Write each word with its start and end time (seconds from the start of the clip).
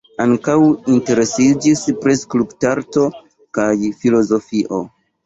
Ankaŭ 0.23 0.53
interesiĝis 0.93 1.83
pri 2.05 2.15
skulptarto 2.21 3.05
kaj 3.59 3.69
filozofio. 4.01 4.81